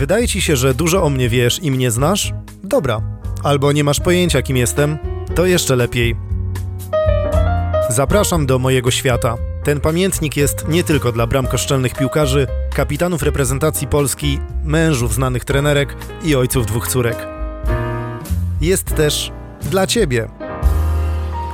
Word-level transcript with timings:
Wydaje 0.00 0.28
ci 0.28 0.40
się, 0.40 0.56
że 0.56 0.74
dużo 0.74 1.02
o 1.02 1.10
mnie 1.10 1.28
wiesz 1.28 1.58
i 1.62 1.70
mnie 1.70 1.90
znasz? 1.90 2.32
Dobra. 2.64 3.00
Albo 3.42 3.72
nie 3.72 3.84
masz 3.84 4.00
pojęcia, 4.00 4.42
kim 4.42 4.56
jestem? 4.56 4.98
To 5.34 5.46
jeszcze 5.46 5.76
lepiej. 5.76 6.16
Zapraszam 7.88 8.46
do 8.46 8.58
mojego 8.58 8.90
świata. 8.90 9.36
Ten 9.64 9.80
pamiętnik 9.80 10.36
jest 10.36 10.68
nie 10.68 10.84
tylko 10.84 11.12
dla 11.12 11.26
bramkoszczelnych 11.26 11.94
piłkarzy, 11.94 12.46
kapitanów 12.74 13.22
reprezentacji 13.22 13.86
Polski, 13.86 14.38
mężów 14.64 15.14
znanych 15.14 15.44
trenerek 15.44 15.96
i 16.24 16.34
ojców 16.34 16.66
dwóch 16.66 16.88
córek. 16.88 17.26
Jest 18.60 18.94
też 18.96 19.32
dla 19.62 19.86
ciebie. 19.86 20.28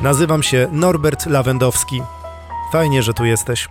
Nazywam 0.02 0.42
się 0.42 0.68
Norbert 0.72 1.26
Lawendowski. 1.26 2.02
Fajnie, 2.72 3.02
że 3.02 3.14
tu 3.14 3.24
jesteś. 3.24 3.68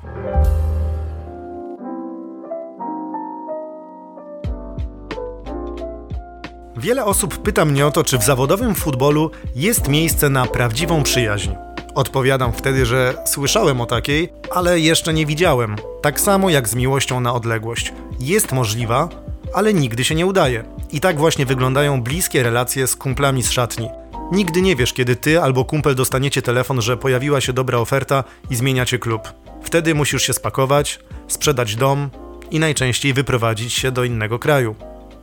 Wiele 6.78 7.06
osób 7.06 7.38
pyta 7.38 7.66
mnie 7.66 7.88
o 7.88 7.92
to, 7.92 8.04
czy 8.04 8.18
w 8.18 8.24
zawodowym 8.24 8.76
futbolu 8.76 9.32
jest 9.56 9.88
miejsce 9.88 10.30
na 10.30 10.46
prawdziwą 10.46 11.04
przyjaźń. 11.04 11.52
Odpowiadam 11.96 12.54
wtedy, 12.54 12.86
że 12.86 13.14
słyszałem 13.26 13.82
o 13.82 13.86
takiej, 13.86 14.34
ale 14.52 14.80
jeszcze 14.80 15.14
nie 15.14 15.26
widziałem. 15.26 15.76
Tak 16.02 16.20
samo 16.20 16.50
jak 16.50 16.70
z 16.70 16.76
miłością 16.76 17.20
na 17.20 17.34
odległość. 17.34 17.94
Jest 18.20 18.52
możliwa, 18.52 19.10
ale 19.54 19.74
nigdy 19.74 20.04
się 20.04 20.16
nie 20.16 20.26
udaje. 20.26 20.64
I 20.92 21.00
tak 21.00 21.18
właśnie 21.18 21.46
wyglądają 21.46 22.02
bliskie 22.02 22.44
relacje 22.44 22.88
z 22.88 22.96
kumplami 22.96 23.44
z 23.44 23.52
szatni. 23.52 23.90
Nigdy 24.32 24.62
nie 24.62 24.76
wiesz, 24.76 24.94
kiedy 24.94 25.16
ty 25.16 25.42
albo 25.42 25.66
kumpel 25.66 25.96
dostaniecie 25.96 26.42
telefon, 26.42 26.82
że 26.82 26.98
pojawiła 26.98 27.42
się 27.42 27.54
dobra 27.54 27.78
oferta 27.78 28.24
i 28.50 28.56
zmieniacie 28.56 29.00
klub. 29.00 29.34
Wtedy 29.64 29.96
musisz 29.96 30.24
się 30.24 30.34
spakować, 30.34 31.00
sprzedać 31.28 31.76
dom 31.76 32.10
i 32.52 32.60
najczęściej 32.60 33.14
wyprowadzić 33.14 33.74
się 33.74 33.92
do 33.92 34.04
innego 34.04 34.40
kraju. 34.40 34.76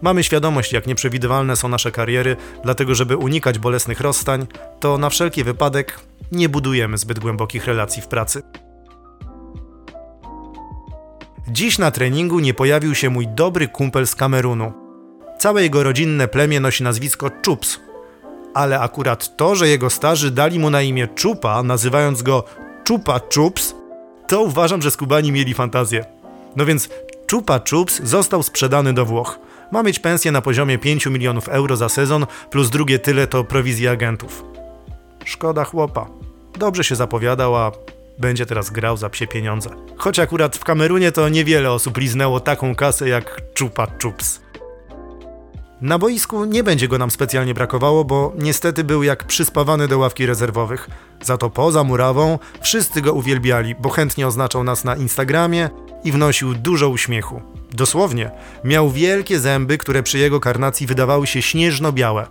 Mamy 0.03 0.25
świadomość, 0.25 0.72
jak 0.72 0.86
nieprzewidywalne 0.86 1.56
są 1.56 1.69
nasze 1.69 1.92
kariery, 1.92 2.36
dlatego 2.62 2.95
żeby 2.95 3.17
unikać 3.17 3.58
bolesnych 3.58 4.00
rozstań, 4.00 4.47
to 4.81 4.98
na 4.98 5.11
wszelki 5.11 5.45
wypadek 5.45 6.00
nie 6.33 6.48
budujemy 6.48 6.98
zbyt 6.98 7.19
głębokich 7.19 7.67
relacji 7.67 8.03
w 8.03 8.06
pracy. 8.06 8.42
Dziś 11.48 11.78
na 11.78 11.91
treningu 11.91 12.41
nie 12.41 12.55
pojawił 12.55 12.95
się 12.95 13.11
mój 13.11 13.28
dobry 13.28 13.69
kumpel 13.69 14.06
z 14.06 14.14
Kamerunu. 14.14 14.73
Całe 15.39 15.62
jego 15.62 15.83
rodzinne 15.83 16.28
plemię 16.28 16.61
nosi 16.61 16.84
nazwisko 16.84 17.30
Chups, 17.47 17.80
ale 18.55 18.80
akurat 18.80 19.36
to, 19.36 19.55
że 19.55 19.69
jego 19.69 19.91
starzy 19.91 20.30
dali 20.30 20.58
mu 20.58 20.70
na 20.70 20.83
imię 20.83 21.08
Czupa, 21.14 21.62
nazywając 21.62 22.23
go 22.23 22.45
Czupa 22.84 23.20
Chups, 23.34 23.75
to 24.28 24.42
uważam, 24.42 24.83
że 24.83 24.91
skubani 24.91 25.33
mieli 25.33 25.55
fantazję. 25.55 26.05
No 26.56 26.67
więc 26.67 26.89
Czupa 27.27 27.61
Chups 27.70 28.03
został 28.03 28.42
sprzedany 28.42 28.92
do 28.92 29.05
Włoch. 29.05 29.39
Ma 29.73 29.83
mieć 29.83 29.98
pensję 29.98 30.33
na 30.33 30.41
poziomie 30.41 30.78
5 30.78 31.06
milionów 31.06 31.48
euro 31.48 31.77
za 31.77 31.89
sezon, 31.89 32.27
plus 32.51 32.70
drugie 32.70 32.98
tyle 32.98 33.27
to 33.27 33.45
prowizji 33.45 33.89
agentów. 33.89 34.45
Szkoda 35.25 35.64
chłopa. 35.64 36.06
Dobrze 36.59 36.84
się 36.84 36.97
zapowiadał, 36.97 37.56
a 37.56 37.73
będzie 38.19 38.47
teraz 38.47 38.70
grał 38.70 38.97
za 38.97 39.11
psie 39.11 39.27
pieniądze. 39.27 39.70
Choć 39.97 40.19
akurat 40.19 40.56
w 40.56 40.64
Kamerunie 40.64 41.12
to 41.12 41.29
niewiele 41.29 41.73
osób 41.73 41.98
liznęło 41.98 42.41
taką 42.41 42.75
kasę 42.75 43.09
jak 43.09 43.41
Czupa 43.55 43.87
Chups. 44.03 44.41
Na 45.81 45.98
boisku 45.98 46.45
nie 46.45 46.64
będzie 46.64 46.89
go 46.89 46.98
nam 46.98 47.11
specjalnie 47.11 47.55
brakowało, 47.55 48.05
bo 48.05 48.33
niestety 48.39 48.84
był 48.84 49.03
jak 49.03 49.25
przyspawany 49.25 49.89
do 49.89 49.98
ławki 49.98 50.27
rezerwowych. 50.27 50.91
Za 51.23 51.39
to 51.39 51.51
poza 51.51 51.84
murawą 51.84 52.39
wszyscy 52.61 53.01
go 53.01 53.12
uwielbiali, 53.12 53.75
bo 53.75 53.89
chętnie 53.89 54.27
oznaczał 54.27 54.64
nas 54.64 54.84
na 54.84 54.97
Instagramie 54.97 55.70
i 56.05 56.12
wnosił 56.12 56.55
dużo 56.55 56.89
uśmiechu. 56.89 57.42
Dosłownie, 57.72 58.31
miał 58.64 58.91
wielkie 58.91 59.41
zęby, 59.41 59.78
które 59.78 60.03
przy 60.03 60.19
jego 60.19 60.41
karnacji 60.41 60.86
wydawały 60.86 61.27
się 61.27 61.42
śnieżno-białe. 61.42 62.27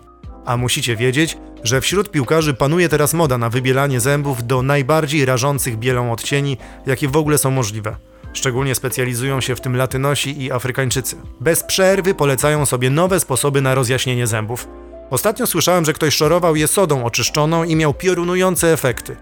A 0.45 0.57
musicie 0.57 0.95
wiedzieć, 0.95 1.37
że 1.63 1.81
wśród 1.81 2.11
piłkarzy 2.11 2.53
panuje 2.53 2.89
teraz 2.89 3.13
moda 3.13 3.37
na 3.37 3.49
wybielanie 3.49 3.99
zębów 3.99 4.47
do 4.47 4.61
najbardziej 4.61 5.25
rażących 5.25 5.79
bielą 5.79 6.11
odcieni, 6.11 6.57
jakie 6.85 7.07
w 7.07 7.17
ogóle 7.17 7.37
są 7.37 7.51
możliwe. 7.51 7.95
Szczególnie 8.33 8.75
specjalizują 8.75 9.41
się 9.41 9.55
w 9.55 9.61
tym 9.61 9.75
Latynosi 9.75 10.43
i 10.43 10.51
Afrykańczycy. 10.51 11.15
Bez 11.39 11.63
przerwy 11.63 12.13
polecają 12.13 12.65
sobie 12.65 12.89
nowe 12.89 13.19
sposoby 13.19 13.61
na 13.61 13.75
rozjaśnienie 13.75 14.27
zębów. 14.27 14.67
Ostatnio 15.09 15.47
słyszałem, 15.47 15.85
że 15.85 15.93
ktoś 15.93 16.15
szorował 16.15 16.55
je 16.55 16.67
sodą 16.67 17.05
oczyszczoną 17.05 17.63
i 17.63 17.75
miał 17.75 17.93
piorunujące 17.93 18.73
efekty. 18.73 19.17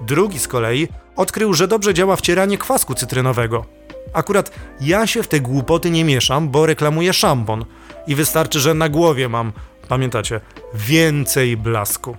Drugi 0.00 0.38
z 0.38 0.48
kolei 0.48 0.88
odkrył, 1.16 1.54
że 1.54 1.68
dobrze 1.68 1.94
działa 1.94 2.16
wcieranie 2.16 2.58
kwasku 2.58 2.94
cytrynowego. 2.94 3.64
Akurat 4.12 4.50
ja 4.80 5.06
się 5.06 5.22
w 5.22 5.28
te 5.28 5.40
głupoty 5.40 5.90
nie 5.90 6.04
mieszam, 6.04 6.48
bo 6.48 6.66
reklamuję 6.66 7.12
szampon 7.12 7.64
i 8.06 8.14
wystarczy, 8.14 8.60
że 8.60 8.74
na 8.74 8.88
głowie 8.88 9.28
mam, 9.28 9.52
pamiętacie, 9.88 10.40
więcej 10.74 11.56
blasku. 11.56 12.16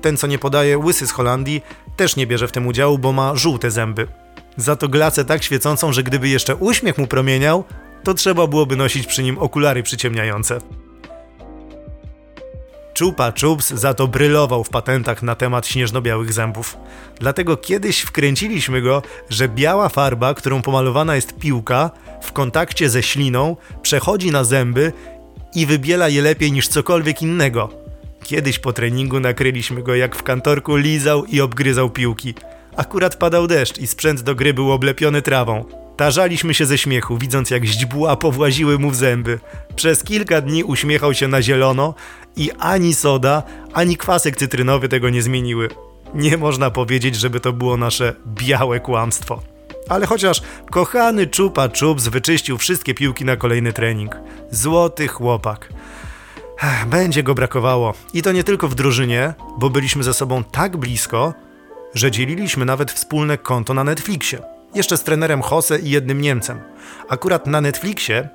Ten, 0.00 0.16
co 0.16 0.26
nie 0.26 0.38
podaje 0.38 0.78
łysy 0.78 1.06
z 1.06 1.12
Holandii, 1.12 1.62
też 1.96 2.16
nie 2.16 2.26
bierze 2.26 2.48
w 2.48 2.52
tym 2.52 2.66
udziału, 2.66 2.98
bo 2.98 3.12
ma 3.12 3.36
żółte 3.36 3.70
zęby. 3.70 4.06
Za 4.56 4.76
to 4.76 4.88
glacę 4.88 5.24
tak 5.24 5.42
świecącą, 5.42 5.92
że 5.92 6.02
gdyby 6.02 6.28
jeszcze 6.28 6.56
uśmiech 6.56 6.98
mu 6.98 7.06
promieniał, 7.06 7.64
to 8.04 8.14
trzeba 8.14 8.46
byłoby 8.46 8.76
nosić 8.76 9.06
przy 9.06 9.22
nim 9.22 9.38
okulary 9.38 9.82
przyciemniające. 9.82 10.58
Czupa 12.98 13.32
Chups 13.40 13.70
za 13.70 13.94
to 13.94 14.08
brylował 14.08 14.64
w 14.64 14.68
patentach 14.68 15.22
na 15.22 15.34
temat 15.34 15.66
śnieżno-białych 15.66 16.32
zębów. 16.32 16.76
Dlatego 17.20 17.56
kiedyś 17.56 18.00
wkręciliśmy 18.00 18.82
go, 18.82 19.02
że 19.30 19.48
biała 19.48 19.88
farba, 19.88 20.34
którą 20.34 20.62
pomalowana 20.62 21.16
jest 21.16 21.36
piłka, 21.36 21.90
w 22.22 22.32
kontakcie 22.32 22.90
ze 22.90 23.02
śliną 23.02 23.56
przechodzi 23.82 24.30
na 24.30 24.44
zęby 24.44 24.92
i 25.54 25.66
wybiela 25.66 26.08
je 26.08 26.22
lepiej 26.22 26.52
niż 26.52 26.68
cokolwiek 26.68 27.22
innego. 27.22 27.68
Kiedyś 28.24 28.58
po 28.58 28.72
treningu 28.72 29.20
nakryliśmy 29.20 29.82
go 29.82 29.94
jak 29.94 30.16
w 30.16 30.22
kantorku 30.22 30.76
lizał 30.76 31.24
i 31.24 31.40
obgryzał 31.40 31.90
piłki. 31.90 32.34
Akurat 32.76 33.16
padał 33.16 33.46
deszcz 33.46 33.78
i 33.78 33.86
sprzęt 33.86 34.20
do 34.20 34.34
gry 34.34 34.54
był 34.54 34.72
oblepiony 34.72 35.22
trawą. 35.22 35.64
Tarzaliśmy 35.98 36.54
się 36.54 36.66
ze 36.66 36.78
śmiechu, 36.78 37.18
widząc 37.18 37.50
jak 37.50 37.64
źdźbła 37.64 38.16
powłaziły 38.16 38.78
mu 38.78 38.90
w 38.90 38.96
zęby. 38.96 39.38
Przez 39.76 40.04
kilka 40.04 40.40
dni 40.40 40.64
uśmiechał 40.64 41.14
się 41.14 41.28
na 41.28 41.42
zielono 41.42 41.94
i 42.36 42.50
ani 42.58 42.94
soda, 42.94 43.42
ani 43.72 43.96
kwasek 43.96 44.36
cytrynowy 44.36 44.88
tego 44.88 45.10
nie 45.10 45.22
zmieniły. 45.22 45.68
Nie 46.14 46.36
można 46.36 46.70
powiedzieć, 46.70 47.14
żeby 47.14 47.40
to 47.40 47.52
było 47.52 47.76
nasze 47.76 48.14
białe 48.26 48.80
kłamstwo. 48.80 49.42
Ale 49.88 50.06
chociaż 50.06 50.42
kochany 50.70 51.26
Czupa 51.26 51.68
Czups 51.68 52.08
wyczyścił 52.08 52.58
wszystkie 52.58 52.94
piłki 52.94 53.24
na 53.24 53.36
kolejny 53.36 53.72
trening. 53.72 54.16
Złoty 54.50 55.08
chłopak. 55.08 55.72
Będzie 56.86 57.22
go 57.22 57.34
brakowało. 57.34 57.94
I 58.14 58.22
to 58.22 58.32
nie 58.32 58.44
tylko 58.44 58.68
w 58.68 58.74
drużynie, 58.74 59.34
bo 59.58 59.70
byliśmy 59.70 60.02
ze 60.02 60.14
sobą 60.14 60.44
tak 60.44 60.76
blisko, 60.76 61.34
że 61.94 62.10
dzieliliśmy 62.10 62.64
nawet 62.64 62.92
wspólne 62.92 63.38
konto 63.38 63.74
na 63.74 63.84
Netflixie. 63.84 64.57
Jeszcze 64.74 64.96
z 64.96 65.02
trenerem 65.02 65.42
Jose 65.50 65.78
i 65.78 65.90
jednym 65.90 66.20
Niemcem. 66.20 66.60
Akurat 67.08 67.46
na 67.46 67.60
Netflixie 67.60 68.28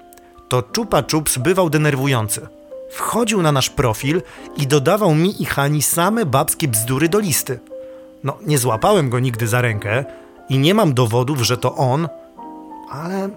to 0.50 0.62
Czupa 0.62 1.04
Czups 1.04 1.38
bywał 1.38 1.70
denerwujący. 1.70 2.48
Wchodził 2.92 3.42
na 3.42 3.52
nasz 3.52 3.70
profil 3.70 4.22
i 4.58 4.68
dodawał 4.68 5.16
mi 5.16 5.42
i 5.42 5.46
Hani 5.46 5.82
same 5.82 6.26
babskie 6.26 6.68
bzdury 6.68 7.10
do 7.10 7.20
listy. 7.20 7.60
No, 8.24 8.38
nie 8.46 8.58
złapałem 8.58 9.10
go 9.10 9.20
nigdy 9.20 9.48
za 9.48 9.62
rękę 9.62 10.06
i 10.50 10.58
nie 10.58 10.74
mam 10.74 10.94
dowodów, 10.94 11.42
że 11.42 11.58
to 11.58 11.76
on, 11.76 12.08
ale 12.92 13.30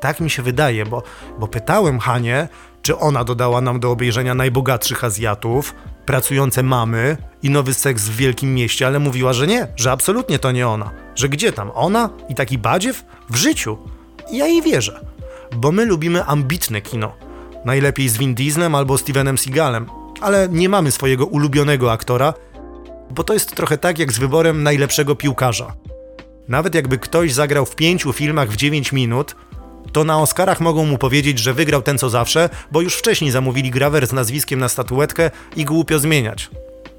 tak 0.00 0.20
mi 0.20 0.30
się 0.30 0.42
wydaje, 0.42 0.86
bo, 0.86 1.02
bo 1.38 1.48
pytałem 1.48 1.98
Hanie, 1.98 2.48
czy 2.82 2.98
ona 2.98 3.24
dodała 3.24 3.60
nam 3.60 3.80
do 3.80 3.90
obejrzenia 3.90 4.34
najbogatszych 4.34 5.04
Azjatów, 5.04 5.74
pracujące 6.10 6.62
mamy 6.62 7.16
i 7.42 7.50
nowy 7.50 7.74
seks 7.74 8.08
w 8.08 8.16
wielkim 8.16 8.54
mieście, 8.54 8.86
ale 8.86 8.98
mówiła, 8.98 9.32
że 9.32 9.46
nie, 9.46 9.66
że 9.76 9.92
absolutnie 9.92 10.38
to 10.38 10.52
nie 10.52 10.68
ona. 10.68 10.90
Że 11.14 11.28
gdzie 11.28 11.52
tam? 11.52 11.70
Ona 11.74 12.10
i 12.28 12.34
taki 12.34 12.58
badziew? 12.58 13.04
W 13.28 13.36
życiu. 13.36 13.78
Ja 14.32 14.46
jej 14.46 14.62
wierzę. 14.62 15.04
Bo 15.56 15.72
my 15.72 15.84
lubimy 15.84 16.24
ambitne 16.24 16.80
kino. 16.80 17.12
Najlepiej 17.64 18.08
z 18.08 18.18
Vin 18.18 18.34
Dieslem 18.34 18.74
albo 18.74 18.98
Stevenem 18.98 19.38
Seagalem. 19.38 19.86
Ale 20.20 20.48
nie 20.48 20.68
mamy 20.68 20.90
swojego 20.90 21.26
ulubionego 21.26 21.92
aktora, 21.92 22.34
bo 23.10 23.24
to 23.24 23.32
jest 23.34 23.56
trochę 23.56 23.78
tak 23.78 23.98
jak 23.98 24.12
z 24.12 24.18
wyborem 24.18 24.62
najlepszego 24.62 25.14
piłkarza. 25.14 25.74
Nawet 26.48 26.74
jakby 26.74 26.98
ktoś 26.98 27.32
zagrał 27.32 27.66
w 27.66 27.76
pięciu 27.76 28.12
filmach 28.12 28.48
w 28.48 28.56
9 28.56 28.92
minut, 28.92 29.36
to 29.92 30.04
na 30.04 30.18
Oscarach 30.18 30.60
mogą 30.60 30.86
mu 30.86 30.98
powiedzieć, 30.98 31.38
że 31.38 31.54
wygrał 31.54 31.82
ten 31.82 31.98
co 31.98 32.10
zawsze, 32.10 32.48
bo 32.72 32.80
już 32.80 32.94
wcześniej 32.94 33.30
zamówili 33.30 33.70
grawer 33.70 34.06
z 34.06 34.12
nazwiskiem 34.12 34.60
na 34.60 34.68
statuetkę 34.68 35.30
i 35.56 35.64
głupio 35.64 35.98
zmieniać. 35.98 36.50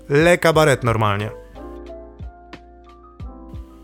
Le 0.10 0.38
kabaret 0.38 0.83
normalnie. 0.83 1.30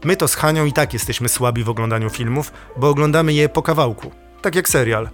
My 0.03 0.17
to 0.17 0.27
z 0.27 0.35
Hanią 0.35 0.65
i 0.65 0.73
tak 0.73 0.93
jesteśmy 0.93 1.29
słabi 1.29 1.63
w 1.63 1.69
oglądaniu 1.69 2.09
filmów, 2.09 2.51
bo 2.77 2.89
oglądamy 2.89 3.33
je 3.33 3.49
po 3.49 3.61
kawałku, 3.61 4.11
tak 4.41 4.55
jak 4.55 4.69
serial. 4.69 5.09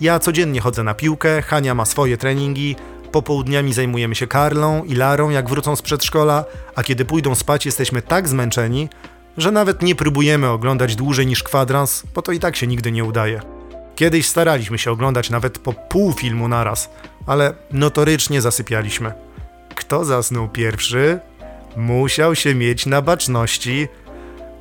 Ja 0.00 0.18
codziennie 0.18 0.60
chodzę 0.60 0.82
na 0.82 0.94
piłkę, 0.94 1.42
Hania 1.42 1.74
ma 1.74 1.84
swoje 1.84 2.16
treningi, 2.16 2.76
popołudniami 3.12 3.72
zajmujemy 3.72 4.14
się 4.14 4.26
Karlą 4.26 4.84
i 4.84 4.94
Larą, 4.94 5.30
jak 5.30 5.48
wrócą 5.48 5.76
z 5.76 5.82
przedszkola, 5.82 6.44
a 6.74 6.82
kiedy 6.82 7.04
pójdą 7.04 7.34
spać 7.34 7.66
jesteśmy 7.66 8.02
tak 8.02 8.28
zmęczeni, 8.28 8.88
że 9.36 9.50
nawet 9.50 9.82
nie 9.82 9.94
próbujemy 9.94 10.48
oglądać 10.48 10.96
dłużej 10.96 11.26
niż 11.26 11.42
kwadrans, 11.42 12.02
bo 12.14 12.22
to 12.22 12.32
i 12.32 12.38
tak 12.38 12.56
się 12.56 12.66
nigdy 12.66 12.92
nie 12.92 13.04
udaje. 13.04 13.40
Kiedyś 13.94 14.26
staraliśmy 14.26 14.78
się 14.78 14.90
oglądać 14.90 15.30
nawet 15.30 15.58
po 15.58 15.72
pół 15.72 16.12
filmu 16.12 16.48
naraz, 16.48 16.90
ale 17.26 17.54
notorycznie 17.72 18.40
zasypialiśmy. 18.40 19.12
Kto 19.74 20.04
zasnął 20.04 20.48
pierwszy? 20.48 21.20
Musiał 21.76 22.34
się 22.34 22.54
mieć 22.54 22.86
na 22.86 23.02
baczności. 23.02 23.88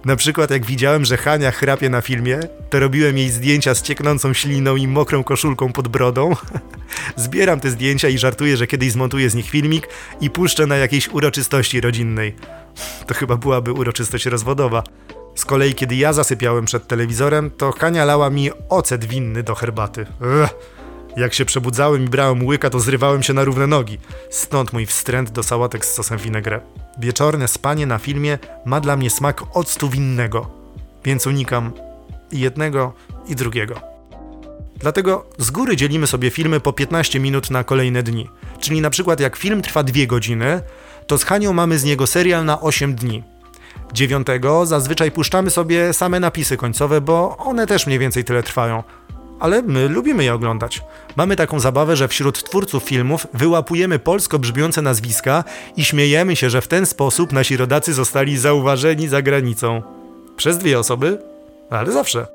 Na 0.05 0.15
przykład 0.15 0.51
jak 0.51 0.65
widziałem, 0.65 1.05
że 1.05 1.17
Hania 1.17 1.51
chrapie 1.51 1.89
na 1.89 2.01
filmie, 2.01 2.39
to 2.69 2.79
robiłem 2.79 3.17
jej 3.17 3.29
zdjęcia 3.29 3.75
z 3.75 3.81
cieknącą 3.81 4.33
śliną 4.33 4.75
i 4.75 4.87
mokrą 4.87 5.23
koszulką 5.23 5.73
pod 5.73 5.87
brodą. 5.87 6.35
Zbieram 7.15 7.59
te 7.59 7.69
zdjęcia 7.69 8.09
i 8.09 8.17
żartuję, 8.17 8.57
że 8.57 8.67
kiedyś 8.67 8.91
zmontuję 8.91 9.29
z 9.29 9.35
nich 9.35 9.49
filmik 9.49 9.87
i 10.21 10.29
puszczę 10.29 10.65
na 10.67 10.77
jakiejś 10.77 11.09
uroczystości 11.09 11.81
rodzinnej. 11.81 12.35
To 13.07 13.13
chyba 13.13 13.37
byłaby 13.37 13.71
uroczystość 13.71 14.25
rozwodowa. 14.25 14.83
Z 15.35 15.45
kolei, 15.45 15.73
kiedy 15.73 15.95
ja 15.95 16.13
zasypiałem 16.13 16.65
przed 16.65 16.87
telewizorem, 16.87 17.51
to 17.51 17.71
Hania 17.71 18.05
lała 18.05 18.29
mi 18.29 18.49
ocet 18.69 19.05
winny 19.05 19.43
do 19.43 19.55
herbaty. 19.55 20.05
Ugh. 20.21 20.80
Jak 21.17 21.33
się 21.33 21.45
przebudzałem 21.45 22.05
i 22.05 22.09
brałem 22.09 22.45
łyka, 22.45 22.69
to 22.69 22.79
zrywałem 22.79 23.23
się 23.23 23.33
na 23.33 23.43
równe 23.43 23.67
nogi. 23.67 23.97
Stąd 24.29 24.73
mój 24.73 24.85
wstręt 24.85 25.31
do 25.31 25.43
sałatek 25.43 25.85
z 25.85 25.93
sosem 25.93 26.17
vinaigrette. 26.17 26.65
Wieczorne 26.99 27.47
spanie 27.47 27.85
na 27.85 27.97
filmie 27.97 28.39
ma 28.65 28.79
dla 28.79 28.95
mnie 28.95 29.09
smak 29.09 29.43
octu 29.53 29.89
winnego, 29.89 30.49
więc 31.05 31.27
unikam 31.27 31.71
i 32.31 32.39
jednego, 32.39 32.93
i 33.27 33.35
drugiego. 33.35 33.75
Dlatego 34.77 35.25
z 35.37 35.51
góry 35.51 35.75
dzielimy 35.75 36.07
sobie 36.07 36.29
filmy 36.29 36.59
po 36.59 36.73
15 36.73 37.19
minut 37.19 37.51
na 37.51 37.63
kolejne 37.63 38.03
dni. 38.03 38.29
Czyli 38.59 38.81
na 38.81 38.89
przykład 38.89 39.19
jak 39.19 39.35
film 39.35 39.61
trwa 39.61 39.83
2 39.83 40.05
godziny, 40.05 40.61
to 41.07 41.17
z 41.17 41.23
Hanią 41.23 41.53
mamy 41.53 41.79
z 41.79 41.83
niego 41.83 42.07
serial 42.07 42.45
na 42.45 42.61
8 42.61 42.95
dni. 42.95 43.23
Dziewiątego 43.93 44.65
zazwyczaj 44.65 45.11
puszczamy 45.11 45.49
sobie 45.49 45.93
same 45.93 46.19
napisy 46.19 46.57
końcowe, 46.57 47.01
bo 47.01 47.37
one 47.37 47.67
też 47.67 47.87
mniej 47.87 47.99
więcej 47.99 48.23
tyle 48.23 48.43
trwają. 48.43 48.83
Ale 49.41 49.61
my 49.61 49.87
lubimy 49.87 50.23
je 50.23 50.33
oglądać. 50.33 50.81
Mamy 51.15 51.35
taką 51.35 51.59
zabawę, 51.59 51.95
że 51.95 52.07
wśród 52.07 52.43
twórców 52.43 52.83
filmów 52.83 53.27
wyłapujemy 53.33 53.99
polsko 53.99 54.39
brzmiące 54.39 54.81
nazwiska 54.81 55.43
i 55.77 55.85
śmiejemy 55.85 56.35
się, 56.35 56.49
że 56.49 56.61
w 56.61 56.67
ten 56.67 56.85
sposób 56.85 57.33
nasi 57.33 57.57
rodacy 57.57 57.93
zostali 57.93 58.37
zauważeni 58.37 59.07
za 59.07 59.21
granicą. 59.21 59.81
Przez 60.35 60.57
dwie 60.57 60.79
osoby, 60.79 61.17
ale 61.69 61.91
zawsze. 61.91 62.27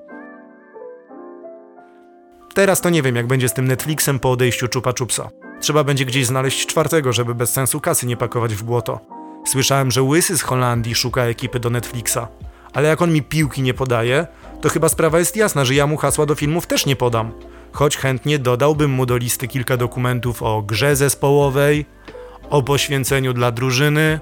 Teraz 2.54 2.80
to 2.80 2.90
nie 2.90 3.02
wiem, 3.02 3.16
jak 3.16 3.26
będzie 3.26 3.48
z 3.48 3.54
tym 3.54 3.68
Netflixem 3.68 4.18
po 4.18 4.30
odejściu 4.30 4.66
Chupa 4.74 4.92
Chupsa. 4.98 5.28
Trzeba 5.60 5.84
będzie 5.84 6.04
gdzieś 6.04 6.26
znaleźć 6.26 6.66
czwartego, 6.66 7.12
żeby 7.12 7.34
bez 7.34 7.52
sensu 7.52 7.80
kasy 7.80 8.06
nie 8.06 8.16
pakować 8.16 8.54
w 8.54 8.62
błoto. 8.62 9.00
Słyszałem, 9.46 9.90
że 9.90 10.02
Łysy 10.02 10.38
z 10.38 10.42
Holandii 10.42 10.94
szuka 10.94 11.22
ekipy 11.22 11.60
do 11.60 11.70
Netflixa. 11.70 12.18
Ale 12.72 12.88
jak 12.88 13.02
on 13.02 13.12
mi 13.12 13.22
piłki 13.22 13.62
nie 13.62 13.74
podaje, 13.74 14.26
to 14.60 14.68
chyba 14.68 14.88
sprawa 14.88 15.18
jest 15.18 15.36
jasna, 15.36 15.64
że 15.64 15.74
ja 15.74 15.86
mu 15.86 15.96
hasła 15.96 16.26
do 16.26 16.34
filmów 16.34 16.66
też 16.66 16.86
nie 16.86 16.96
podam. 16.96 17.32
Choć 17.72 17.96
chętnie 17.96 18.38
dodałbym 18.38 18.90
mu 18.90 19.06
do 19.06 19.16
listy 19.16 19.48
kilka 19.48 19.76
dokumentów 19.76 20.42
o 20.42 20.62
grze 20.62 20.96
zespołowej, 20.96 21.86
o 22.50 22.62
poświęceniu 22.62 23.32
dla 23.32 23.50
drużyny 23.50 24.20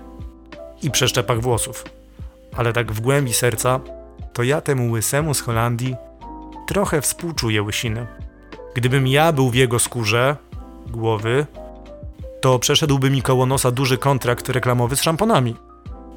i 0.82 0.90
przeszczepach 0.90 1.40
włosów. 1.40 1.84
Ale 2.56 2.72
tak 2.72 2.92
w 2.92 3.00
głębi 3.00 3.34
serca, 3.34 3.80
to 4.32 4.42
ja 4.42 4.60
temu 4.60 4.90
Łysemu 4.90 5.34
z 5.34 5.40
Holandii 5.40 5.96
trochę 6.66 7.00
współczuję 7.00 7.62
Łysiny. 7.62 8.06
Gdybym 8.74 9.06
ja 9.06 9.32
był 9.32 9.50
w 9.50 9.54
jego 9.54 9.78
skórze, 9.78 10.36
głowy, 10.86 11.46
to 12.40 12.58
przeszedłby 12.58 13.10
mi 13.10 13.22
koło 13.22 13.46
nosa 13.46 13.70
duży 13.70 13.98
kontrakt 13.98 14.48
reklamowy 14.48 14.96
z 14.96 15.02
szamponami. 15.02 15.56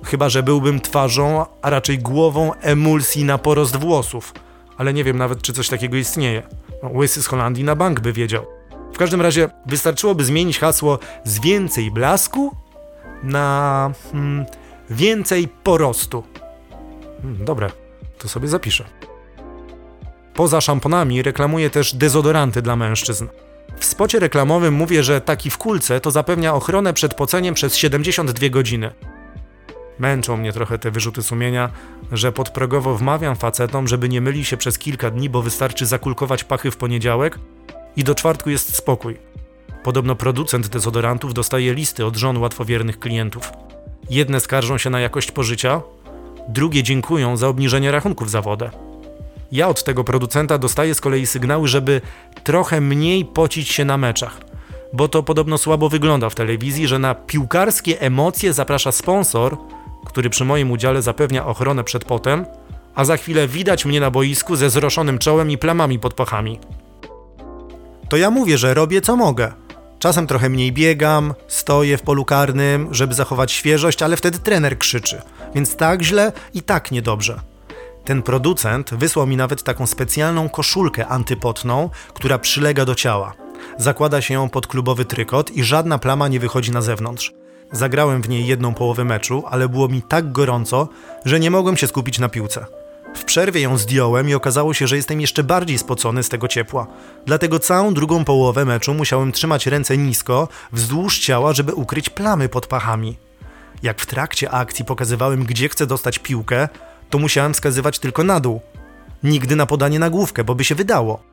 Chyba, 0.03 0.29
że 0.29 0.43
byłbym 0.43 0.81
twarzą, 0.81 1.45
a 1.61 1.69
raczej 1.69 1.99
głową 1.99 2.53
emulsji 2.53 3.23
na 3.23 3.37
porost 3.37 3.75
włosów. 3.75 4.33
Ale 4.77 4.93
nie 4.93 5.03
wiem 5.03 5.17
nawet, 5.17 5.41
czy 5.41 5.53
coś 5.53 5.69
takiego 5.69 5.97
istnieje. 5.97 6.43
No, 6.83 6.89
łysy 6.93 7.23
z 7.23 7.27
Holandii 7.27 7.63
na 7.63 7.75
bank 7.75 7.99
by 7.99 8.13
wiedział. 8.13 8.45
W 8.93 8.97
każdym 8.97 9.21
razie 9.21 9.49
wystarczyłoby 9.65 10.23
zmienić 10.23 10.59
hasło 10.59 10.99
z 11.23 11.39
więcej 11.39 11.91
blasku 11.91 12.55
na 13.23 13.91
hmm, 14.11 14.45
więcej 14.89 15.47
porostu. 15.47 16.23
Hmm, 17.21 17.45
dobre, 17.45 17.69
to 18.17 18.27
sobie 18.27 18.47
zapiszę. 18.47 18.83
Poza 20.33 20.61
szamponami 20.61 21.21
reklamuje 21.21 21.69
też 21.69 21.95
dezodoranty 21.95 22.61
dla 22.61 22.75
mężczyzn. 22.75 23.27
W 23.79 23.85
spocie 23.85 24.19
reklamowym 24.19 24.73
mówię, 24.73 25.03
że 25.03 25.21
taki 25.21 25.49
w 25.49 25.57
kulce 25.57 25.99
to 25.99 26.11
zapewnia 26.11 26.53
ochronę 26.53 26.93
przed 26.93 27.13
poceniem 27.13 27.55
przez 27.55 27.75
72 27.75 28.49
godziny. 28.49 28.91
Męczą 29.99 30.37
mnie 30.37 30.53
trochę 30.53 30.79
te 30.79 30.91
wyrzuty 30.91 31.23
sumienia, 31.23 31.69
że 32.11 32.31
podprogowo 32.31 32.95
wmawiam 32.95 33.35
facetom, 33.35 33.87
żeby 33.87 34.09
nie 34.09 34.21
myli 34.21 34.45
się 34.45 34.57
przez 34.57 34.79
kilka 34.79 35.11
dni, 35.11 35.29
bo 35.29 35.41
wystarczy 35.41 35.85
zakulkować 35.85 36.43
pachy 36.43 36.71
w 36.71 36.77
poniedziałek 36.77 37.39
i 37.95 38.03
do 38.03 38.15
czwartku 38.15 38.49
jest 38.49 38.75
spokój. 38.75 39.17
Podobno 39.83 40.15
producent 40.15 40.67
dezodorantów 40.67 41.33
dostaje 41.33 41.73
listy 41.73 42.05
od 42.05 42.15
żon 42.15 42.37
łatwowiernych 42.37 42.99
klientów. 42.99 43.51
Jedne 44.09 44.39
skarżą 44.39 44.77
się 44.77 44.89
na 44.89 44.99
jakość 44.99 45.31
pożycia, 45.31 45.81
drugie 46.49 46.83
dziękują 46.83 47.37
za 47.37 47.47
obniżenie 47.47 47.91
rachunków 47.91 48.29
za 48.29 48.41
wodę. 48.41 48.69
Ja 49.51 49.67
od 49.67 49.83
tego 49.83 50.03
producenta 50.03 50.57
dostaję 50.57 50.95
z 50.95 51.01
kolei 51.01 51.25
sygnały, 51.25 51.67
żeby 51.67 52.01
trochę 52.43 52.81
mniej 52.81 53.25
pocić 53.25 53.69
się 53.69 53.85
na 53.85 53.97
meczach, 53.97 54.37
bo 54.93 55.07
to 55.07 55.23
podobno 55.23 55.57
słabo 55.57 55.89
wygląda 55.89 56.29
w 56.29 56.35
telewizji, 56.35 56.87
że 56.87 56.99
na 56.99 57.15
piłkarskie 57.15 58.01
emocje 58.01 58.53
zaprasza 58.53 58.91
sponsor, 58.91 59.57
który 60.07 60.29
przy 60.29 60.45
moim 60.45 60.71
udziale 60.71 61.01
zapewnia 61.01 61.45
ochronę 61.45 61.83
przed 61.83 62.05
potem, 62.05 62.45
a 62.95 63.05
za 63.05 63.17
chwilę 63.17 63.47
widać 63.47 63.85
mnie 63.85 63.99
na 63.99 64.11
boisku 64.11 64.55
ze 64.55 64.69
zroszonym 64.69 65.17
czołem 65.17 65.51
i 65.51 65.57
plamami 65.57 65.99
pod 65.99 66.13
pachami. 66.13 66.59
To 68.09 68.17
ja 68.17 68.31
mówię, 68.31 68.57
że 68.57 68.73
robię 68.73 69.01
co 69.01 69.15
mogę. 69.15 69.51
Czasem 69.99 70.27
trochę 70.27 70.49
mniej 70.49 70.71
biegam, 70.71 71.33
stoję 71.47 71.97
w 71.97 72.01
polu 72.01 72.25
karnym, 72.25 72.87
żeby 72.91 73.13
zachować 73.13 73.51
świeżość, 73.51 74.01
ale 74.01 74.17
wtedy 74.17 74.39
trener 74.39 74.77
krzyczy, 74.77 75.21
więc 75.55 75.75
tak 75.75 76.01
źle 76.01 76.31
i 76.53 76.61
tak 76.61 76.91
niedobrze. 76.91 77.39
Ten 78.05 78.21
producent 78.21 78.93
wysłał 78.93 79.27
mi 79.27 79.37
nawet 79.37 79.63
taką 79.63 79.87
specjalną 79.87 80.49
koszulkę 80.49 81.07
antypotną, 81.07 81.89
która 82.13 82.39
przylega 82.39 82.85
do 82.85 82.95
ciała. 82.95 83.33
Zakłada 83.77 84.21
się 84.21 84.33
ją 84.33 84.49
pod 84.49 84.67
klubowy 84.67 85.05
trykot 85.05 85.51
i 85.51 85.63
żadna 85.63 85.97
plama 85.97 86.27
nie 86.27 86.39
wychodzi 86.39 86.71
na 86.71 86.81
zewnątrz. 86.81 87.33
Zagrałem 87.71 88.21
w 88.21 88.29
niej 88.29 88.47
jedną 88.47 88.73
połowę 88.73 89.03
meczu, 89.05 89.43
ale 89.49 89.69
było 89.69 89.87
mi 89.87 90.01
tak 90.01 90.31
gorąco, 90.31 90.89
że 91.25 91.39
nie 91.39 91.51
mogłem 91.51 91.77
się 91.77 91.87
skupić 91.87 92.19
na 92.19 92.29
piłce. 92.29 92.65
W 93.15 93.23
przerwie 93.23 93.61
ją 93.61 93.77
zdjąłem 93.77 94.29
i 94.29 94.33
okazało 94.33 94.73
się, 94.73 94.87
że 94.87 94.95
jestem 94.95 95.21
jeszcze 95.21 95.43
bardziej 95.43 95.77
spocony 95.77 96.23
z 96.23 96.29
tego 96.29 96.47
ciepła. 96.47 96.87
Dlatego 97.25 97.59
całą 97.59 97.93
drugą 97.93 98.25
połowę 98.25 98.65
meczu 98.65 98.93
musiałem 98.93 99.31
trzymać 99.31 99.67
ręce 99.67 99.97
nisko, 99.97 100.47
wzdłuż 100.71 101.19
ciała, 101.19 101.53
żeby 101.53 101.73
ukryć 101.73 102.09
plamy 102.09 102.49
pod 102.49 102.67
pachami. 102.67 103.17
Jak 103.83 104.01
w 104.01 104.05
trakcie 104.05 104.51
akcji 104.51 104.85
pokazywałem, 104.85 105.43
gdzie 105.43 105.69
chcę 105.69 105.87
dostać 105.87 106.19
piłkę, 106.19 106.69
to 107.09 107.19
musiałem 107.19 107.53
wskazywać 107.53 107.99
tylko 107.99 108.23
na 108.23 108.39
dół. 108.39 108.61
Nigdy 109.23 109.55
na 109.55 109.65
podanie 109.65 109.99
na 109.99 110.09
główkę, 110.09 110.43
bo 110.43 110.55
by 110.55 110.63
się 110.63 110.75
wydało. 110.75 111.23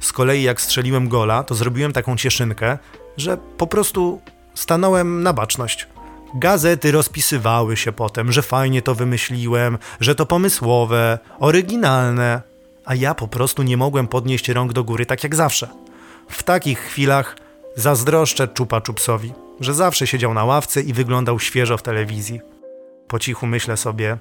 Z 0.00 0.12
kolei 0.12 0.42
jak 0.42 0.60
strzeliłem 0.60 1.08
gola, 1.08 1.42
to 1.42 1.54
zrobiłem 1.54 1.92
taką 1.92 2.16
cieszynkę, 2.16 2.78
że 3.16 3.36
po 3.56 3.66
prostu 3.66 4.20
stanąłem 4.56 5.22
na 5.22 5.32
baczność. 5.32 5.86
Gazety 6.34 6.92
rozpisywały 6.92 7.76
się 7.76 7.92
potem, 7.92 8.32
że 8.32 8.42
fajnie 8.42 8.82
to 8.82 8.94
wymyśliłem, 8.94 9.78
że 10.00 10.14
to 10.14 10.26
pomysłowe, 10.26 11.18
oryginalne, 11.38 12.42
a 12.84 12.94
ja 12.94 13.14
po 13.14 13.28
prostu 13.28 13.62
nie 13.62 13.76
mogłem 13.76 14.08
podnieść 14.08 14.48
rąk 14.48 14.72
do 14.72 14.84
góry 14.84 15.06
tak 15.06 15.24
jak 15.24 15.34
zawsze. 15.34 15.68
W 16.28 16.42
takich 16.42 16.78
chwilach 16.78 17.36
zazdroszczę 17.76 18.48
Czupa 18.48 18.80
Czupsowi, 18.80 19.32
że 19.60 19.74
zawsze 19.74 20.06
siedział 20.06 20.34
na 20.34 20.44
ławce 20.44 20.80
i 20.80 20.92
wyglądał 20.92 21.40
świeżo 21.40 21.78
w 21.78 21.82
telewizji. 21.82 22.40
Po 23.08 23.18
cichu 23.18 23.46
myślę 23.46 23.76
sobie, 23.76 24.18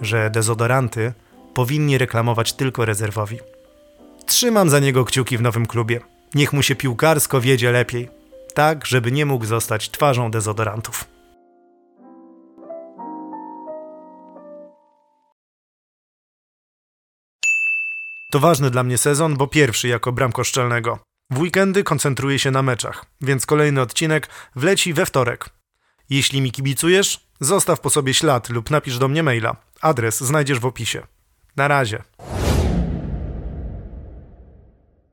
że 0.00 0.30
dezodoranty 0.30 1.12
powinni 1.54 1.98
reklamować 1.98 2.52
tylko 2.52 2.84
rezerwowi. 2.84 3.38
Trzymam 4.26 4.70
za 4.70 4.78
niego 4.78 5.04
kciuki 5.04 5.38
w 5.38 5.42
nowym 5.42 5.66
klubie. 5.66 6.00
Niech 6.34 6.52
mu 6.52 6.62
się 6.62 6.74
piłkarsko 6.74 7.40
wiedzie 7.40 7.72
lepiej, 7.72 8.08
tak 8.54 8.86
żeby 8.86 9.12
nie 9.12 9.26
mógł 9.26 9.44
zostać 9.44 9.90
twarzą 9.90 10.30
dezodorantów. 10.30 11.04
To 18.32 18.40
ważny 18.40 18.70
dla 18.70 18.82
mnie 18.82 18.98
sezon, 18.98 19.36
bo 19.36 19.46
pierwszy 19.46 19.88
jako 19.88 20.12
bramkoszczelnego. 20.12 20.98
W 21.30 21.38
weekendy 21.38 21.84
koncentruję 21.84 22.38
się 22.38 22.50
na 22.50 22.62
meczach, 22.62 23.04
więc 23.20 23.46
kolejny 23.46 23.80
odcinek 23.80 24.28
wleci 24.56 24.94
we 24.94 25.06
wtorek. 25.06 25.50
Jeśli 26.10 26.40
mi 26.40 26.52
kibicujesz, 26.52 27.26
zostaw 27.40 27.80
po 27.80 27.90
sobie 27.90 28.14
ślad 28.14 28.50
lub 28.50 28.70
napisz 28.70 28.98
do 28.98 29.08
mnie 29.08 29.22
maila 29.22 29.56
Adres 29.80 30.20
znajdziesz 30.20 30.58
w 30.58 30.66
opisie. 30.66 31.06
Na 31.56 31.68
razie. 31.68 32.02